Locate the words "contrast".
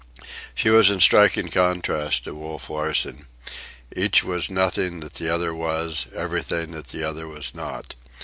1.49-2.23